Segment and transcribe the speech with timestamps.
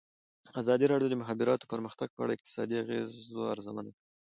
[0.61, 4.03] ازادي راډیو د د مخابراتو پرمختګ په اړه د اقتصادي اغېزو ارزونه کړې.